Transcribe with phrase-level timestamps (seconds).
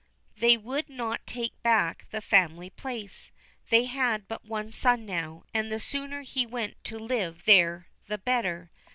[0.39, 3.29] They would not take back the family place.
[3.69, 8.17] They had but one son now, and the sooner he went to live there the
[8.17, 8.71] better.